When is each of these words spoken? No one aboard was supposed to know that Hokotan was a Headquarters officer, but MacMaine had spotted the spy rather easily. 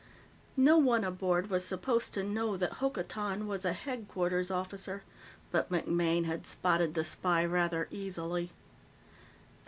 No 0.57 0.79
one 0.79 1.03
aboard 1.03 1.51
was 1.51 1.63
supposed 1.63 2.11
to 2.15 2.23
know 2.23 2.57
that 2.57 2.77
Hokotan 2.77 3.45
was 3.45 3.63
a 3.65 3.73
Headquarters 3.73 4.49
officer, 4.49 5.03
but 5.51 5.69
MacMaine 5.69 6.25
had 6.25 6.47
spotted 6.47 6.95
the 6.95 7.03
spy 7.03 7.45
rather 7.45 7.87
easily. 7.91 8.49